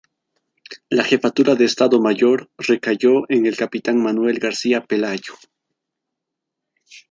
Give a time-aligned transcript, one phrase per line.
[0.89, 5.35] La jefatura de Estado Mayor recayó en el capitán Manuel García-Pelayo.